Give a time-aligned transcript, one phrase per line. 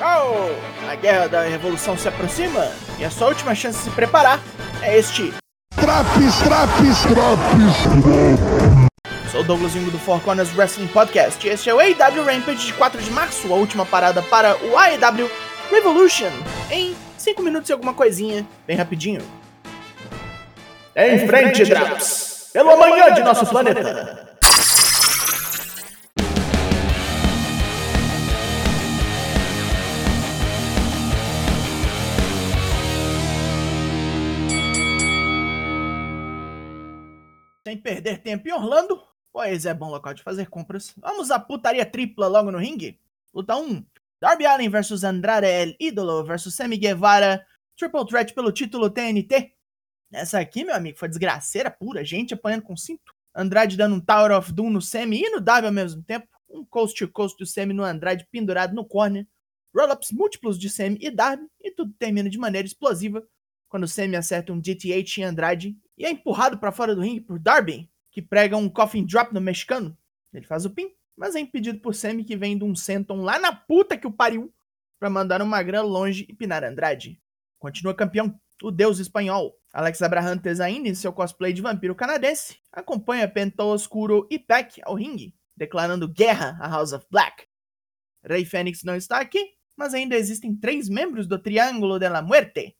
[0.00, 4.40] Oh, a guerra da revolução se aproxima e a sua última chance de se preparar
[4.80, 5.34] é este.
[5.74, 8.88] Traps, traps, traps.
[9.32, 12.66] Sou o Douglas Ingo do Four Corners Wrestling Podcast e este é o AEW Rampage
[12.66, 15.30] de 4 de março, a última parada para o AEW
[15.70, 16.30] Revolution,
[16.70, 19.20] em 5 minutos e alguma coisinha, bem rapidinho.
[20.96, 22.50] Em frente, Draps!
[22.52, 24.27] Pelo amanhã de nosso planeta!
[37.68, 38.98] Sem perder tempo em Orlando,
[39.30, 40.94] pois é bom local de fazer compras.
[40.96, 42.98] Vamos à putaria tripla logo no ringue.
[43.34, 43.84] Luta 1.
[44.18, 47.44] Darby Allin versus Andrade El Ídolo versus Sammy Guevara.
[47.76, 49.52] Triple Threat pelo título TNT.
[50.10, 52.02] Essa aqui, meu amigo, foi desgraceira pura.
[52.02, 53.14] Gente apanhando com cinto.
[53.36, 56.26] Andrade dando um Tower of Doom no Sammy e no Darby ao mesmo tempo.
[56.48, 59.26] Um coast to coast do Sammy no Andrade pendurado no corner.
[59.76, 61.46] Roll-ups múltiplos de Sammy e Darby.
[61.60, 63.22] E tudo termina de maneira explosiva.
[63.68, 65.76] Quando Sammy acerta um DTH em Andrade.
[65.98, 67.90] E é empurrado para fora do ringue por Darby.
[68.10, 69.96] Que prega um coffin drop no mexicano.
[70.32, 70.94] Ele faz o pin.
[71.16, 74.12] Mas é impedido por Sammy que vem de um senton lá na puta que o
[74.12, 74.54] pariu.
[74.98, 77.20] Pra mandar um magrão longe e pinar Andrade.
[77.58, 78.38] Continua campeão.
[78.62, 79.58] O deus espanhol.
[79.72, 84.94] Alex Abrahantes ainda em seu cosplay de vampiro canadense, acompanha Pento Oscuro e Peck ao
[84.94, 87.46] ringue, declarando guerra a House of Black.
[88.24, 92.76] Rey Fênix não está aqui, mas ainda existem três membros do Triângulo de la Muerte.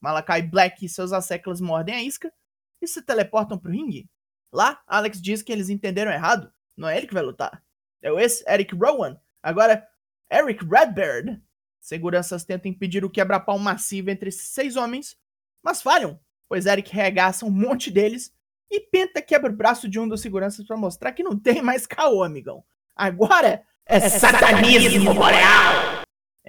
[0.00, 2.32] Malakai Black e seus asseclas mordem a isca
[2.80, 4.08] e se teleportam para o ringue.
[4.52, 6.52] Lá, Alex diz que eles entenderam errado.
[6.76, 7.62] Não é ele que vai lutar.
[8.02, 9.86] É o ex-Eric Rowan, agora
[10.32, 11.40] Eric Redbeard.
[11.80, 15.16] Seguranças tentam impedir o quebra-pau massivo entre esses seis homens,
[15.62, 18.32] mas falham, pois Eric regaça um monte deles
[18.70, 21.86] e Penta quebra o braço de um dos seguranças para mostrar que não tem mais
[21.86, 22.64] caô, amigão.
[22.94, 25.99] Agora é, é satanismo boreal!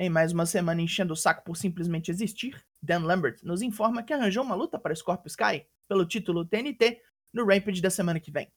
[0.01, 4.11] Em mais uma semana enchendo o saco por simplesmente existir, Dan Lambert nos informa que
[4.11, 6.99] arranjou uma luta para Scorpio Sky pelo título TNT
[7.31, 8.51] no Rampage da semana que vem.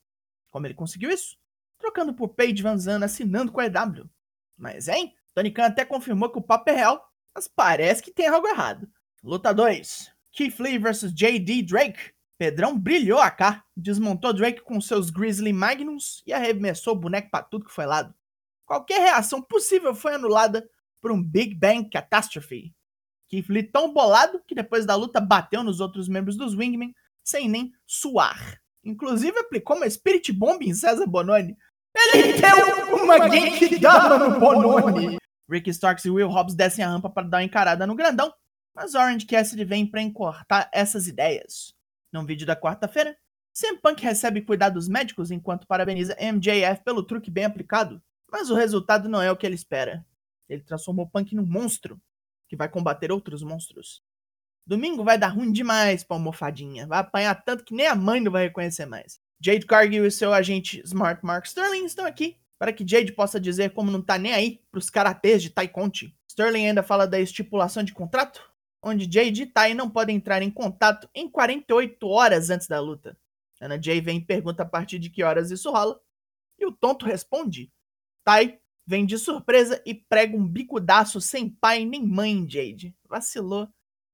[0.51, 1.37] Como ele conseguiu isso?
[1.79, 4.09] Trocando por Paige Van Zandt assinando com a EW.
[4.57, 5.15] Mas, hein?
[5.35, 8.89] Tony Khan até confirmou que o papo é real, mas parece que tem algo errado.
[9.23, 10.11] Luta 2.
[10.33, 11.65] Keith Lee vs J.D.
[11.65, 12.15] Drake.
[12.39, 17.43] Pedrão brilhou a cá, desmontou Drake com seus Grizzly Magnums e arremessou o boneco pra
[17.43, 18.15] tudo que foi lado.
[18.65, 20.67] Qualquer reação possível foi anulada
[21.05, 22.73] por um Big Bang Catastrophe.
[23.29, 27.47] Keith Lee tão bolado que depois da luta bateu nos outros membros dos Wingmen sem
[27.47, 28.59] nem suar.
[28.83, 31.59] Inclusive aplicou uma Spirit Bomb em César Bononi.
[31.95, 35.19] Ele deu uma Genkidama no Bononi!
[35.47, 38.33] Ricky Starks e Will Hobbs descem a rampa para dar uma encarada no grandão,
[38.75, 41.75] mas Orange Cassidy vem para encortar essas ideias.
[42.11, 43.15] Num vídeo da quarta-feira,
[43.53, 49.07] CM Punk recebe cuidados médicos enquanto parabeniza MJF pelo truque bem aplicado, mas o resultado
[49.07, 50.03] não é o que ele espera.
[50.49, 52.01] Ele transformou Punk num monstro,
[52.49, 54.03] que vai combater outros monstros.
[54.67, 58.33] Domingo vai dar ruim demais pra almofadinha, vai apanhar tanto que nem a mãe não
[58.33, 59.21] vai reconhecer mais.
[59.41, 63.75] Jade Cargill e seu agente Smart Mark Sterling estão aqui para que Jade possa dizer
[63.75, 65.71] como não tá nem aí pros karatês de Tai.
[66.27, 68.43] Sterling ainda fala da estipulação de contrato,
[68.83, 73.19] onde Jade e Tai não podem entrar em contato em 48 horas antes da luta.
[73.61, 76.01] Ana Jay vem e pergunta a partir de que horas isso rola,
[76.59, 77.73] e o tonto responde.
[78.25, 82.95] Tai vem de surpresa e prega um bicudaço sem pai nem mãe Jade.
[83.09, 83.69] Vacilou,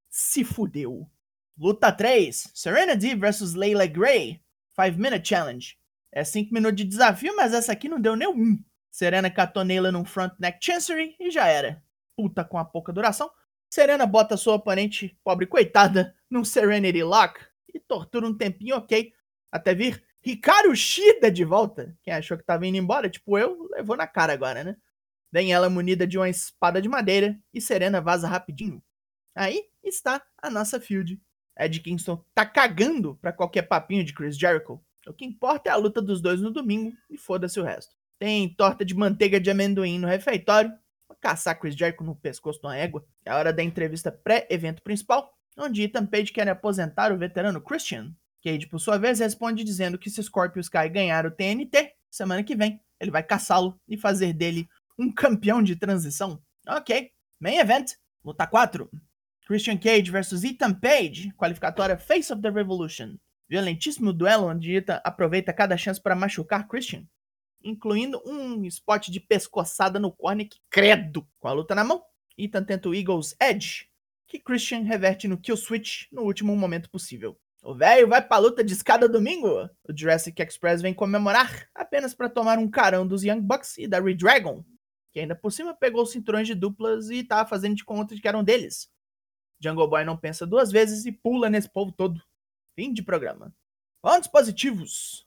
[0.09, 1.09] se fudeu.
[1.57, 4.41] Luta 3: Serenity vs Layla Gray.
[4.75, 5.79] 5 Minute Challenge.
[6.13, 8.59] É 5 minutos de desafio, mas essa aqui não deu nem um.
[8.91, 11.83] Serena catou Neila num front neck chancery e já era.
[12.17, 13.31] Puta com a pouca duração.
[13.69, 17.41] Serena bota sua oponente, pobre coitada, num Serenity Lock
[17.73, 19.13] e tortura um tempinho ok,
[19.53, 21.97] até vir Hikaru Shida de volta.
[22.03, 24.77] Quem achou que tava indo embora, tipo eu, levou na cara agora, né?
[25.33, 28.83] Vem ela munida de uma espada de madeira e Serena vaza rapidinho.
[29.35, 31.21] Aí está a nossa field.
[31.59, 34.83] Ed Kingston tá cagando pra qualquer papinho de Chris Jericho.
[35.07, 37.95] O que importa é a luta dos dois no domingo e foda-se o resto.
[38.19, 40.73] Tem torta de manteiga de amendoim no refeitório,
[41.21, 43.07] caçar Chris Jericho no pescoço de uma égua.
[43.25, 48.15] É a hora da entrevista pré-evento principal, onde Ethan Page quer aposentar o veterano Christian.
[48.43, 52.57] Cage, por sua vez, responde dizendo que se Scorpio Sky ganhar o TNT, semana que
[52.57, 56.43] vem, ele vai caçá-lo e fazer dele um campeão de transição.
[56.69, 57.93] Ok, main event,
[58.25, 58.91] luta 4.
[59.47, 63.17] Christian Cage versus Ethan Page, qualificatória Face of the Revolution.
[63.49, 67.05] Violentíssimo duelo onde Ethan aproveita cada chance para machucar Christian,
[67.65, 71.27] incluindo um spot de pescoçada no corner que credo.
[71.39, 72.03] Com a luta na mão,
[72.39, 73.89] Ethan tenta o Eagles Edge,
[74.27, 77.37] que Christian reverte no kill switch no último momento possível.
[77.63, 79.69] O velho vai pra luta de escada domingo.
[79.89, 84.01] O Jurassic Express vem comemorar apenas para tomar um carão dos Young Bucks e da
[84.01, 84.65] Redragon,
[85.13, 88.21] que ainda por cima pegou os cinturões de duplas e tava fazendo de conta de
[88.21, 88.91] que eram deles.
[89.63, 92.23] Jungle Boy não pensa duas vezes e pula nesse povo todo.
[92.75, 93.55] Fim de programa.
[94.01, 95.27] Pontos positivos.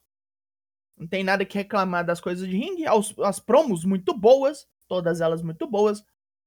[0.96, 2.86] Não tem nada que reclamar das coisas de ringue.
[2.86, 6.04] As, as promos muito boas, todas elas muito boas.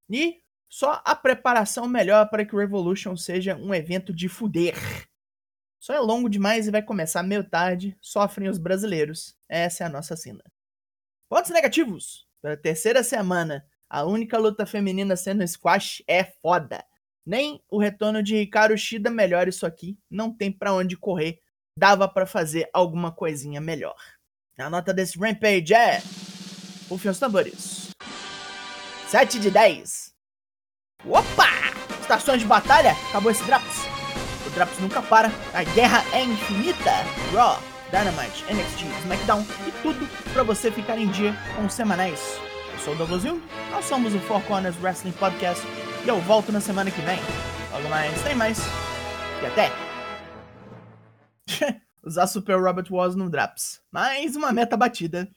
[0.09, 4.75] E só a preparação melhor para que o Revolution seja um evento de fuder.
[5.87, 7.97] Só é longo demais e vai começar meio tarde.
[8.01, 9.37] Sofrem os brasileiros.
[9.47, 10.43] Essa é a nossa sina.
[11.29, 12.27] Pontos negativos.
[12.41, 16.83] Pela terceira semana, a única luta feminina sendo squash é foda.
[17.25, 19.97] Nem o retorno de Ricardo Shida melhora isso aqui.
[20.11, 21.39] Não tem para onde correr.
[21.79, 23.95] Dava para fazer alguma coisinha melhor.
[24.59, 26.01] A nota desse Rampage é.
[26.89, 27.91] Rufem os tambores.
[29.07, 30.13] 7 de 10.
[31.05, 31.47] Opa!
[32.01, 32.91] Estações de batalha.
[33.07, 33.76] Acabou esse Draps.
[34.47, 35.29] O Draps nunca para.
[35.53, 36.91] A guerra é infinita.
[37.33, 37.61] Raw,
[37.91, 42.39] Dynamite, NXT, SmackDown e tudo para você ficar em dia com os semanais.
[42.71, 43.43] Eu sou o Douglas Jung.
[43.71, 45.61] Nós somos o Four Corners Wrestling Podcast.
[46.05, 47.19] E eu volto na semana que vem.
[47.73, 48.59] Logo mais, tem mais.
[49.43, 49.71] E até!
[52.01, 53.81] Usar Super Robert Wars no Draps.
[53.91, 55.27] Mais uma meta batida.